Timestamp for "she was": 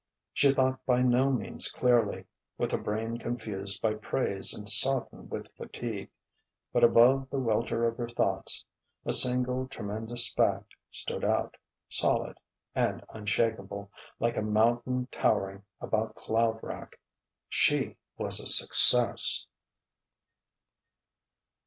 17.47-18.39